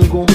[0.00, 0.29] amigo.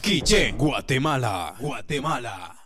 [0.00, 2.65] Quiché, Guatemala, Guatemala.